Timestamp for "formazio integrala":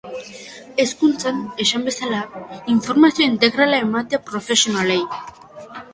2.87-3.83